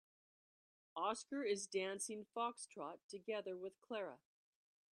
Oscar 0.95 1.43
is 1.43 1.67
dancing 1.67 2.25
foxtrot 2.35 3.01
together 3.07 3.55
with 3.55 3.79
Clara. 3.81 4.17